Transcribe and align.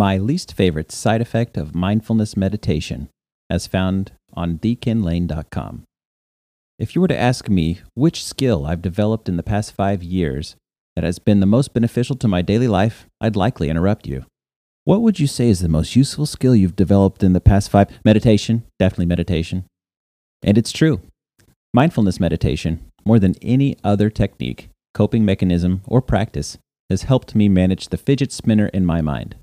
My 0.00 0.16
least 0.16 0.54
favorite 0.54 0.90
side 0.90 1.20
effect 1.20 1.58
of 1.58 1.74
mindfulness 1.74 2.34
meditation, 2.34 3.10
as 3.50 3.66
found 3.66 4.12
on 4.32 4.56
thekenlane.com. 4.56 5.82
If 6.78 6.94
you 6.94 7.02
were 7.02 7.08
to 7.08 7.20
ask 7.20 7.50
me 7.50 7.80
which 7.92 8.24
skill 8.24 8.64
I've 8.64 8.80
developed 8.80 9.28
in 9.28 9.36
the 9.36 9.42
past 9.42 9.74
five 9.74 10.02
years 10.02 10.56
that 10.96 11.04
has 11.04 11.18
been 11.18 11.40
the 11.40 11.44
most 11.44 11.74
beneficial 11.74 12.16
to 12.16 12.28
my 12.28 12.40
daily 12.40 12.66
life, 12.66 13.08
I'd 13.20 13.36
likely 13.36 13.68
interrupt 13.68 14.06
you. 14.06 14.24
What 14.86 15.02
would 15.02 15.20
you 15.20 15.26
say 15.26 15.50
is 15.50 15.60
the 15.60 15.68
most 15.68 15.94
useful 15.94 16.24
skill 16.24 16.56
you've 16.56 16.76
developed 16.76 17.22
in 17.22 17.34
the 17.34 17.38
past 17.38 17.68
five? 17.68 17.90
Meditation, 18.02 18.64
definitely 18.78 19.04
meditation. 19.04 19.66
And 20.42 20.56
it's 20.56 20.72
true. 20.72 21.02
Mindfulness 21.74 22.18
meditation, 22.18 22.90
more 23.04 23.18
than 23.18 23.34
any 23.42 23.76
other 23.84 24.08
technique, 24.08 24.70
coping 24.94 25.26
mechanism, 25.26 25.82
or 25.86 26.00
practice, 26.00 26.56
has 26.88 27.02
helped 27.02 27.34
me 27.34 27.50
manage 27.50 27.88
the 27.88 27.98
fidget 27.98 28.32
spinner 28.32 28.68
in 28.68 28.86
my 28.86 29.02
mind. 29.02 29.36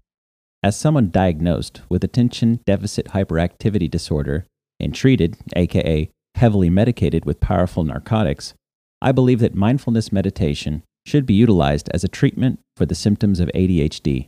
As 0.63 0.75
someone 0.75 1.11
diagnosed 1.11 1.81
with 1.87 2.03
attention 2.03 2.59
deficit 2.65 3.07
hyperactivity 3.07 3.89
disorder 3.89 4.45
and 4.79 4.93
treated, 4.93 5.37
aka 5.55 6.09
heavily 6.35 6.69
medicated 6.69 7.25
with 7.25 7.39
powerful 7.39 7.83
narcotics, 7.83 8.53
I 9.01 9.11
believe 9.11 9.39
that 9.39 9.55
mindfulness 9.55 10.11
meditation 10.11 10.83
should 11.05 11.25
be 11.25 11.33
utilized 11.33 11.89
as 11.93 12.03
a 12.03 12.09
treatment 12.09 12.59
for 12.75 12.85
the 12.85 12.95
symptoms 12.95 13.39
of 13.39 13.49
ADHD. 13.53 14.27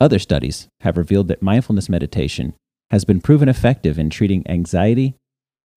Other 0.00 0.18
studies 0.18 0.68
have 0.80 0.96
revealed 0.96 1.28
that 1.28 1.42
mindfulness 1.42 1.88
meditation 1.88 2.54
has 2.90 3.04
been 3.04 3.20
proven 3.20 3.48
effective 3.48 3.98
in 3.98 4.10
treating 4.10 4.48
anxiety, 4.48 5.16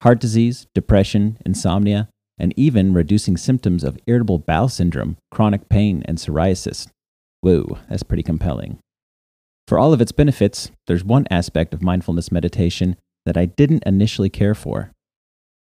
heart 0.03 0.19
disease, 0.19 0.67
depression, 0.75 1.37
insomnia, 1.45 2.07
and 2.37 2.53
even 2.55 2.93
reducing 2.93 3.37
symptoms 3.37 3.83
of 3.83 3.97
irritable 4.05 4.39
bowel 4.39 4.69
syndrome, 4.69 5.17
chronic 5.31 5.69
pain, 5.69 6.03
and 6.05 6.17
psoriasis. 6.17 6.87
Whoa, 7.41 7.79
that's 7.89 8.03
pretty 8.03 8.23
compelling. 8.23 8.79
For 9.67 9.79
all 9.79 9.93
of 9.93 10.01
its 10.01 10.11
benefits, 10.11 10.69
there's 10.85 11.03
one 11.03 11.25
aspect 11.31 11.73
of 11.73 11.81
mindfulness 11.81 12.31
meditation 12.31 12.97
that 13.25 13.37
I 13.37 13.45
didn't 13.45 13.83
initially 13.85 14.29
care 14.29 14.53
for. 14.53 14.91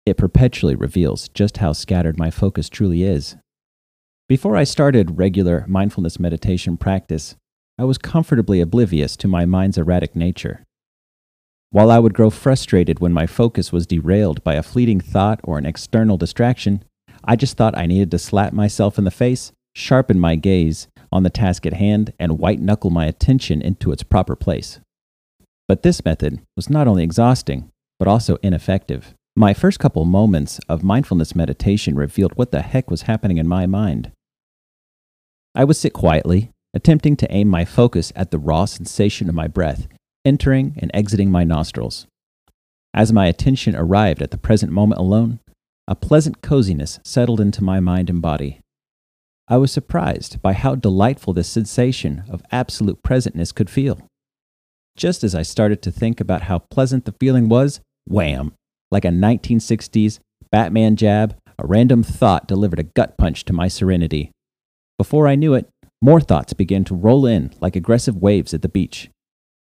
It 0.06 0.17
perpetually 0.17 0.75
reveals 0.75 1.28
just 1.28 1.58
how 1.58 1.72
scattered 1.72 2.19
my 2.19 2.30
focus 2.30 2.69
truly 2.70 3.02
is. 3.02 3.36
Before 4.28 4.56
I 4.56 4.64
started 4.64 5.19
regular 5.19 5.67
mindfulness 5.69 6.19
meditation 6.19 6.78
practice, 6.78 7.36
I 7.78 7.84
was 7.84 7.98
comfortably 7.98 8.61
oblivious 8.61 9.17
to 9.19 9.28
my 9.28 9.44
mind's 9.44 9.77
erratic 9.77 10.17
nature. 10.17 10.64
While 11.70 11.91
I 11.91 11.98
would 11.98 12.14
grow 12.14 12.30
frustrated 12.30 13.00
when 13.00 13.12
my 13.12 13.27
focus 13.27 13.72
was 13.72 13.86
derailed 13.86 14.42
by 14.42 14.55
a 14.55 14.62
fleeting 14.62 15.00
thought 15.00 15.41
or 15.45 15.58
an 15.58 15.67
external 15.67 16.17
distraction, 16.17 16.83
I 17.24 17.36
just 17.36 17.56
thought 17.56 17.77
I 17.77 17.86
needed 17.86 18.11
to 18.11 18.19
slap 18.19 18.52
myself 18.52 18.98
in 18.98 19.05
the 19.05 19.11
face, 19.11 19.52
sharpen 19.74 20.19
my 20.19 20.36
gaze 20.36 20.89
on 21.12 21.22
the 21.22 21.30
task 21.30 21.66
at 21.66 21.74
hand, 21.74 22.12
and 22.18 22.38
white 22.38 22.60
knuckle 22.60 22.91
my 22.91 23.06
attention 23.06 23.60
into 23.60 23.92
its 23.92 24.02
proper 24.02 24.34
place. 24.34 24.80
But 25.68 25.82
this 25.82 26.05
method 26.05 26.41
was 26.56 26.70
not 26.70 26.88
only 26.88 27.05
exhausting, 27.05 27.70
but 27.98 28.08
also 28.08 28.36
ineffective. 28.42 29.14
My 29.36 29.55
first 29.55 29.78
couple 29.78 30.05
moments 30.05 30.58
of 30.68 30.83
mindfulness 30.83 31.34
meditation 31.34 31.94
revealed 31.94 32.33
what 32.36 32.50
the 32.50 32.62
heck 32.62 32.90
was 32.90 33.02
happening 33.02 33.38
in 33.38 33.48
my 33.48 33.66
mind. 33.66 34.12
I 35.55 35.64
would 35.64 35.77
sit 35.77 35.92
quietly, 35.92 36.50
attempting 36.74 37.16
to 37.16 37.33
aim 37.33 37.48
my 37.48 37.64
focus 37.64 38.12
at 38.16 38.30
the 38.30 38.38
raw 38.38 38.64
sensation 38.64 39.28
of 39.28 39.34
my 39.34 39.46
breath 39.46 39.86
entering 40.24 40.74
and 40.78 40.90
exiting 40.94 41.30
my 41.30 41.44
nostrils. 41.44 42.06
As 42.94 43.12
my 43.12 43.27
attention 43.27 43.74
arrived 43.74 44.22
at 44.22 44.30
the 44.30 44.38
present 44.38 44.72
moment 44.72 45.00
alone, 45.00 45.40
a 45.88 45.94
pleasant 45.94 46.42
coziness 46.42 47.00
settled 47.02 47.40
into 47.40 47.64
my 47.64 47.80
mind 47.80 48.08
and 48.08 48.22
body. 48.22 48.60
I 49.48 49.57
was 49.57 49.73
surprised 49.73 50.41
by 50.41 50.53
how 50.53 50.75
delightful 50.75 51.33
this 51.33 51.48
sensation 51.48 52.25
of 52.29 52.43
absolute 52.51 53.03
presentness 53.03 53.55
could 53.55 53.69
feel. 53.69 53.98
Just 54.97 55.25
as 55.25 55.35
I 55.35 55.43
started 55.43 55.83
to 55.83 55.91
think 55.91 56.21
about 56.21 56.43
how 56.43 56.61
pleasant 56.61 57.05
the 57.05 57.15
feeling 57.19 57.48
was, 57.48 57.81
wham! 58.07 58.55
Like 58.91 59.05
a 59.05 59.09
1960s 59.09 60.19
Batman 60.51 60.97
jab, 60.97 61.37
a 61.58 61.67
random 61.67 62.02
thought 62.02 62.47
delivered 62.47 62.79
a 62.79 62.85
gut 62.85 63.17
punch 63.17 63.45
to 63.47 63.52
my 63.52 63.69
serenity. 63.69 64.31
Before 64.98 65.27
I 65.27 65.35
knew 65.35 65.55
it, 65.55 65.69
more 66.01 66.20
thoughts 66.20 66.52
began 66.52 66.85
to 66.85 66.95
roll 66.95 67.27
in 67.27 67.52
like 67.61 67.77
aggressive 67.77 68.17
waves 68.17 68.52
at 68.52 68.63
the 68.63 68.69
beach. 68.69 69.11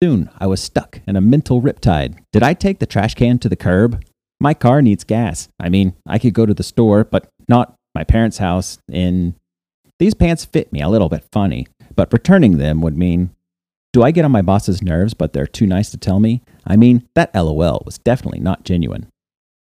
Soon 0.03 0.29
I 0.39 0.47
was 0.47 0.61
stuck 0.61 1.01
in 1.07 1.17
a 1.17 1.21
mental 1.21 1.63
riptide. 1.63 2.19
Did 2.33 2.43
I 2.43 2.53
take 2.53 2.79
the 2.79 2.87
trash 2.87 3.15
can 3.15 3.39
to 3.39 3.49
the 3.49 3.57
curb? 3.57 4.05
My 4.41 4.53
car 4.53 4.83
needs 4.83 5.05
gas. 5.05 5.49
I 5.59 5.69
mean, 5.69 5.95
I 6.07 6.19
could 6.19 6.34
go 6.34 6.45
to 6.45 6.55
the 6.55 6.63
store, 6.63 7.05
but 7.05 7.29
not 7.49 7.75
my 7.95 8.05
parents' 8.05 8.39
house 8.39 8.79
in. 8.91 9.37
These 9.99 10.15
pants 10.15 10.44
fit 10.44 10.72
me 10.72 10.81
a 10.81 10.88
little 10.88 11.09
bit 11.09 11.25
funny, 11.31 11.69
but 11.94 12.12
returning 12.12 12.59
them 12.59 12.81
would 12.81 12.97
mean. 12.97 13.31
Do 13.93 14.03
I 14.03 14.10
get 14.10 14.25
on 14.25 14.32
my 14.32 14.43
boss's 14.43 14.82
nerves, 14.82 15.15
but 15.15 15.32
they're 15.32 15.47
too 15.47 15.66
nice 15.66 15.91
to 15.91 15.97
tell 15.97 16.19
me? 16.19 16.43
I 16.66 16.75
mean, 16.77 17.06
that 17.15 17.32
LOL 17.32 17.82
was 17.87 17.99
definitely 17.99 18.41
not 18.41 18.65
genuine. 18.65 19.06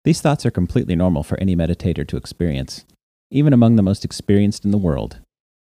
These 0.05 0.21
thoughts 0.21 0.47
are 0.47 0.53
completely 0.53 0.95
normal 0.95 1.25
for 1.25 1.39
any 1.41 1.57
meditator 1.57 2.07
to 2.07 2.17
experience, 2.17 2.85
even 3.31 3.53
among 3.53 3.75
the 3.75 3.83
most 3.83 4.05
experienced 4.05 4.65
in 4.65 4.71
the 4.71 4.79
world. 4.79 5.19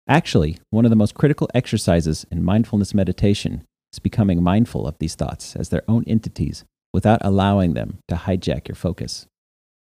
Actually, 0.08 0.58
one 0.70 0.84
of 0.84 0.90
the 0.90 0.96
most 0.96 1.14
critical 1.14 1.48
exercises 1.54 2.26
in 2.32 2.42
mindfulness 2.42 2.92
meditation 2.94 3.62
is 3.92 4.00
becoming 4.00 4.42
mindful 4.42 4.88
of 4.88 4.98
these 4.98 5.14
thoughts 5.14 5.54
as 5.54 5.68
their 5.68 5.84
own 5.86 6.02
entities 6.08 6.64
without 6.92 7.20
allowing 7.22 7.74
them 7.74 7.98
to 8.08 8.16
hijack 8.16 8.66
your 8.66 8.74
focus. 8.74 9.26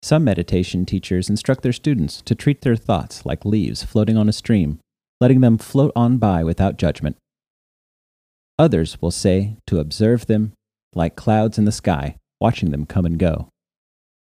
Some 0.07 0.23
meditation 0.23 0.87
teachers 0.87 1.29
instruct 1.29 1.63
their 1.63 1.73
students 1.73 2.23
to 2.27 2.37
treat 2.37 2.61
their 2.61 2.77
thoughts 2.77 3.27
like 3.27 3.45
leaves 3.45 3.83
floating 3.83 4.17
on 4.17 4.29
a 4.29 4.33
stream, 4.33 4.79
letting 5.21 5.41
them 5.41 5.59
float 5.59 5.91
on 5.97 6.19
by 6.19 6.45
without 6.45 6.77
judgment. 6.77 7.17
Others 8.57 9.03
will 9.03 9.11
say 9.11 9.57
to 9.67 9.81
observe 9.81 10.27
them 10.27 10.53
like 10.95 11.17
clouds 11.17 11.59
in 11.59 11.65
the 11.65 11.73
sky, 11.73 12.19
watching 12.41 12.71
them 12.71 12.87
come 12.87 13.05
and 13.05 13.19
go. 13.19 13.49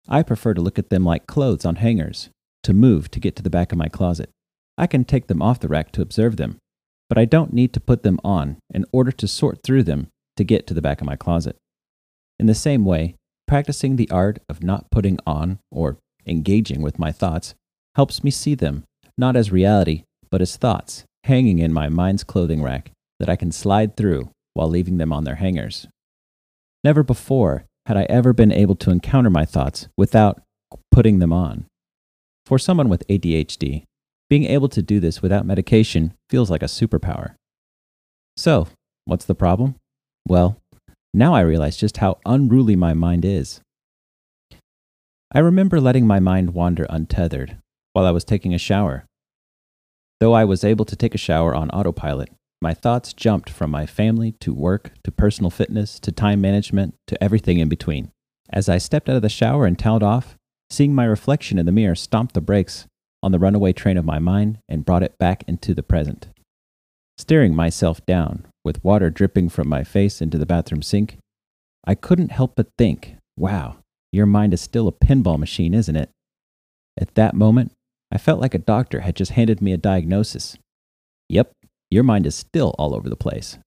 I 0.09 0.23
prefer 0.23 0.55
to 0.55 0.61
look 0.61 0.79
at 0.79 0.89
them 0.89 1.05
like 1.05 1.27
clothes 1.27 1.65
on 1.65 1.75
hangers, 1.75 2.31
to 2.63 2.73
move 2.73 3.11
to 3.11 3.19
get 3.19 3.35
to 3.35 3.43
the 3.43 3.51
back 3.51 3.71
of 3.71 3.77
my 3.77 3.87
closet. 3.87 4.31
I 4.79 4.87
can 4.87 5.05
take 5.05 5.27
them 5.27 5.43
off 5.43 5.59
the 5.59 5.67
rack 5.67 5.91
to 5.91 6.01
observe 6.01 6.37
them, 6.37 6.57
but 7.09 7.19
I 7.19 7.25
don't 7.25 7.53
need 7.53 7.73
to 7.73 7.79
put 7.79 8.01
them 8.01 8.19
on 8.23 8.57
in 8.73 8.85
order 8.91 9.11
to 9.11 9.27
sort 9.27 9.61
through 9.61 9.83
them 9.83 10.07
to 10.35 10.43
get 10.43 10.65
to 10.65 10.73
the 10.73 10.81
back 10.81 10.99
of 10.99 11.05
my 11.05 11.15
closet. 11.15 11.57
In 12.39 12.47
the 12.47 12.55
same 12.55 12.85
way, 12.85 13.17
practicing 13.47 13.95
the 13.95 14.09
art 14.09 14.39
of 14.49 14.63
not 14.63 14.89
putting 14.91 15.19
on 15.25 15.59
or 15.71 15.97
engaging 16.25 16.81
with 16.81 16.99
my 16.99 17.11
thoughts 17.11 17.55
helps 17.95 18.23
me 18.23 18.31
see 18.31 18.55
them 18.55 18.83
not 19.17 19.35
as 19.35 19.51
reality, 19.51 20.03
but 20.29 20.41
as 20.41 20.57
thoughts 20.57 21.05
hanging 21.23 21.59
in 21.59 21.73
my 21.73 21.89
mind's 21.89 22.23
clothing 22.23 22.61
rack 22.61 22.91
that 23.19 23.29
I 23.29 23.35
can 23.35 23.51
slide 23.51 23.95
through 23.95 24.29
while 24.53 24.69
leaving 24.69 24.97
them 24.97 25.13
on 25.13 25.23
their 25.23 25.35
hangers. 25.35 25.87
Never 26.83 27.03
before 27.03 27.65
had 27.85 27.97
I 27.97 28.03
ever 28.09 28.33
been 28.33 28.51
able 28.51 28.75
to 28.77 28.91
encounter 28.91 29.29
my 29.29 29.45
thoughts 29.45 29.87
without 29.97 30.41
putting 30.91 31.19
them 31.19 31.33
on. 31.33 31.65
For 32.45 32.59
someone 32.59 32.89
with 32.89 33.07
ADHD, 33.07 33.83
being 34.29 34.45
able 34.45 34.69
to 34.69 34.81
do 34.81 34.99
this 34.99 35.21
without 35.21 35.45
medication 35.45 36.13
feels 36.29 36.49
like 36.49 36.63
a 36.63 36.67
superpower. 36.67 37.35
So, 38.37 38.67
what's 39.05 39.25
the 39.25 39.35
problem? 39.35 39.75
Well, 40.27 40.57
now 41.15 41.33
I 41.33 41.41
realize 41.41 41.77
just 41.77 41.97
how 41.97 42.19
unruly 42.25 42.75
my 42.75 42.93
mind 42.93 43.25
is. 43.25 43.61
I 45.33 45.39
remember 45.39 45.79
letting 45.79 46.05
my 46.05 46.19
mind 46.19 46.53
wander 46.53 46.85
untethered 46.89 47.57
while 47.93 48.05
I 48.05 48.11
was 48.11 48.23
taking 48.23 48.53
a 48.53 48.57
shower. 48.59 49.05
Though 50.19 50.33
I 50.33 50.45
was 50.45 50.63
able 50.63 50.85
to 50.85 50.95
take 50.95 51.15
a 51.15 51.19
shower 51.19 51.53
on 51.55 51.69
autopilot, 51.71 52.29
my 52.61 52.73
thoughts 52.73 53.13
jumped 53.13 53.49
from 53.49 53.71
my 53.71 53.85
family 53.85 54.33
to 54.39 54.53
work 54.53 54.91
to 55.03 55.11
personal 55.11 55.49
fitness 55.49 55.99
to 55.99 56.11
time 56.11 56.41
management 56.41 56.95
to 57.07 57.21
everything 57.23 57.59
in 57.59 57.69
between. 57.69 58.11
As 58.49 58.69
I 58.69 58.77
stepped 58.77 59.09
out 59.09 59.15
of 59.15 59.21
the 59.21 59.29
shower 59.29 59.65
and 59.65 59.77
toweled 59.77 60.03
off, 60.03 60.35
seeing 60.69 60.95
my 60.95 61.05
reflection 61.05 61.57
in 61.57 61.65
the 61.65 61.71
mirror 61.71 61.95
stomped 61.95 62.33
the 62.33 62.41
brakes 62.41 62.85
on 63.21 63.31
the 63.31 63.39
runaway 63.39 63.73
train 63.73 63.97
of 63.97 64.05
my 64.05 64.19
mind 64.19 64.59
and 64.69 64.85
brought 64.85 65.03
it 65.03 65.17
back 65.17 65.43
into 65.47 65.73
the 65.73 65.83
present. 65.83 66.27
Staring 67.17 67.55
myself 67.55 68.05
down, 68.05 68.45
with 68.65 68.83
water 68.83 69.09
dripping 69.09 69.47
from 69.47 69.69
my 69.69 69.83
face 69.83 70.21
into 70.21 70.37
the 70.37 70.45
bathroom 70.45 70.81
sink, 70.81 71.17
I 71.85 71.95
couldn't 71.95 72.31
help 72.31 72.53
but 72.55 72.67
think, 72.77 73.15
wow, 73.37 73.77
your 74.11 74.25
mind 74.25 74.53
is 74.53 74.59
still 74.59 74.87
a 74.87 74.91
pinball 74.91 75.37
machine, 75.37 75.73
isn't 75.73 75.95
it? 75.95 76.09
At 76.99 77.13
that 77.15 77.35
moment, 77.35 77.71
I 78.11 78.17
felt 78.17 78.41
like 78.41 78.55
a 78.55 78.59
doctor 78.59 79.01
had 79.01 79.15
just 79.15 79.31
handed 79.31 79.61
me 79.61 79.71
a 79.71 79.77
diagnosis. 79.77 80.57
Yep, 81.29 81.51
your 81.91 82.03
mind 82.03 82.25
is 82.25 82.35
still 82.35 82.73
all 82.79 82.95
over 82.95 83.07
the 83.07 83.15
place. 83.15 83.57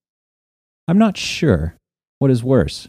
I'm 0.89 0.99
not 0.99 1.17
sure 1.17 1.77
what 2.19 2.31
is 2.31 2.43
worse, 2.43 2.89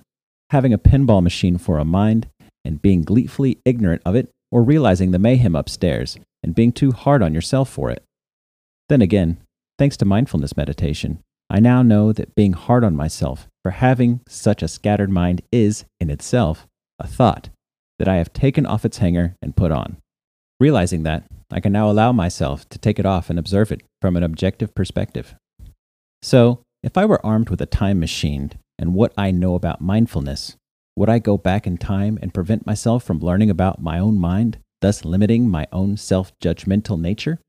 having 0.50 0.74
a 0.74 0.78
pinball 0.80 1.22
machine 1.22 1.58
for 1.58 1.78
a 1.78 1.86
mind 1.86 2.28
and 2.66 2.82
being 2.82 3.04
gleefully 3.04 3.60
ignorant 3.66 4.02
of 4.06 4.16
it, 4.16 4.30
or 4.52 4.64
realizing 4.64 5.12
the 5.12 5.20
mayhem 5.20 5.56
upstairs 5.56 6.18
and 6.42 6.56
being 6.56 6.72
too 6.72 6.92
hard 6.92 7.22
on 7.22 7.34
yourself 7.34 7.70
for 7.70 7.92
it. 7.92 8.04
Then 8.88 9.02
again, 9.02 9.38
thanks 9.78 9.96
to 9.98 10.06
mindfulness 10.06 10.58
meditation, 10.58 11.20
I 11.50 11.60
now 11.60 11.82
know 11.82 12.14
that 12.14 12.36
being 12.36 12.54
hard 12.54 12.84
on 12.84 12.96
myself 12.96 13.48
for 13.64 13.72
having 13.72 14.22
such 14.28 14.62
a 14.62 14.68
scattered 14.68 15.10
mind 15.10 15.42
is, 15.52 15.86
in 16.00 16.10
itself, 16.10 16.68
a 17.00 17.08
thought 17.08 17.50
that 17.98 18.08
I 18.08 18.18
have 18.18 18.32
taken 18.34 18.66
off 18.66 18.86
its 18.86 19.00
hanger 19.00 19.36
and 19.42 19.56
put 19.56 19.72
on. 19.72 19.98
Realizing 20.60 21.04
that, 21.04 21.24
I 21.52 21.60
can 21.60 21.74
now 21.74 21.90
allow 21.90 22.12
myself 22.12 22.70
to 22.70 22.78
take 22.78 23.00
it 23.00 23.06
off 23.06 23.30
and 23.30 23.40
observe 23.40 23.72
it 23.72 23.82
from 24.02 24.16
an 24.16 24.24
objective 24.24 24.76
perspective. 24.76 25.36
So, 26.22 26.62
If 26.82 26.98
I 26.98 27.04
were 27.06 27.26
armed 27.26 27.50
with 27.50 27.62
a 27.62 27.66
time 27.66 28.00
machine 28.00 28.52
and 28.78 28.94
what 28.94 29.12
I 29.18 29.32
know 29.32 29.56
about 29.56 29.82
mindfulness, 29.82 30.56
would 30.96 31.10
I 31.10 31.20
go 31.20 31.38
back 31.38 31.68
in 31.68 31.78
time 31.78 32.18
and 32.22 32.34
prevent 32.34 32.66
myself 32.66 33.04
from 33.04 33.20
learning 33.20 33.50
about 33.50 33.82
my 33.82 34.00
own 34.00 34.18
mind, 34.18 34.60
thus 34.80 35.04
limiting 35.04 35.50
my 35.50 35.68
own 35.74 35.98
self 35.98 36.32
judgmental 36.40 37.00
nature? 37.00 37.40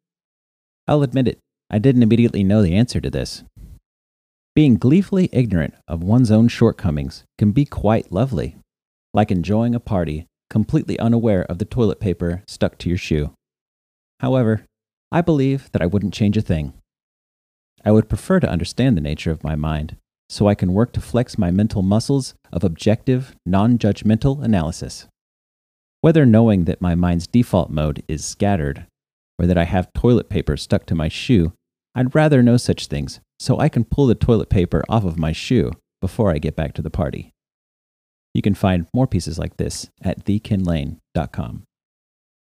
I'll 0.88 1.04
admit 1.04 1.28
it, 1.28 1.38
I 1.70 1.78
didn't 1.78 2.02
immediately 2.02 2.42
know 2.42 2.60
the 2.60 2.74
answer 2.74 3.00
to 3.00 3.10
this. 3.10 3.44
Being 4.54 4.76
gleefully 4.76 5.28
ignorant 5.32 5.74
of 5.86 6.02
one's 6.02 6.30
own 6.30 6.48
shortcomings 6.48 7.24
can 7.38 7.52
be 7.52 7.64
quite 7.64 8.10
lovely, 8.10 8.56
like 9.14 9.30
enjoying 9.30 9.74
a 9.74 9.80
party 9.80 10.26
completely 10.50 10.98
unaware 10.98 11.44
of 11.44 11.58
the 11.58 11.64
toilet 11.64 12.00
paper 12.00 12.42
stuck 12.46 12.76
to 12.78 12.88
your 12.88 12.98
shoe. 12.98 13.32
However, 14.18 14.66
I 15.12 15.22
believe 15.22 15.70
that 15.72 15.80
I 15.80 15.86
wouldn't 15.86 16.12
change 16.12 16.36
a 16.36 16.42
thing. 16.42 16.74
I 17.84 17.92
would 17.92 18.08
prefer 18.08 18.40
to 18.40 18.50
understand 18.50 18.96
the 18.96 19.00
nature 19.00 19.30
of 19.30 19.44
my 19.44 19.54
mind 19.54 19.96
so 20.28 20.46
I 20.46 20.54
can 20.54 20.74
work 20.74 20.92
to 20.92 21.00
flex 21.00 21.38
my 21.38 21.50
mental 21.50 21.82
muscles 21.82 22.34
of 22.52 22.62
objective, 22.62 23.34
non 23.46 23.78
judgmental 23.78 24.42
analysis. 24.42 25.06
Whether 26.02 26.26
knowing 26.26 26.64
that 26.64 26.80
my 26.80 26.94
mind's 26.94 27.26
default 27.26 27.70
mode 27.70 28.02
is 28.08 28.24
scattered 28.24 28.86
or 29.38 29.46
that 29.46 29.58
I 29.58 29.64
have 29.64 29.92
toilet 29.94 30.28
paper 30.28 30.56
stuck 30.56 30.86
to 30.86 30.94
my 30.94 31.08
shoe, 31.08 31.52
I'd 31.94 32.14
rather 32.14 32.42
know 32.42 32.56
such 32.56 32.86
things 32.86 33.20
so 33.38 33.58
I 33.58 33.68
can 33.68 33.84
pull 33.84 34.06
the 34.06 34.14
toilet 34.14 34.48
paper 34.48 34.84
off 34.88 35.04
of 35.04 35.18
my 35.18 35.32
shoe 35.32 35.72
before 36.00 36.30
I 36.32 36.38
get 36.38 36.56
back 36.56 36.74
to 36.74 36.82
the 36.82 36.90
party. 36.90 37.32
You 38.34 38.42
can 38.42 38.54
find 38.54 38.86
more 38.94 39.06
pieces 39.06 39.38
like 39.38 39.56
this 39.56 39.88
at 40.02 40.24
thekenlane.com. 40.24 41.64